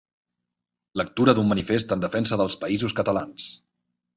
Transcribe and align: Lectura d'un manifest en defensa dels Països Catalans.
Lectura 1.01 1.35
d'un 1.39 1.51
manifest 1.51 1.93
en 1.97 2.03
defensa 2.07 2.41
dels 2.43 2.59
Països 2.65 2.99
Catalans. 3.03 3.51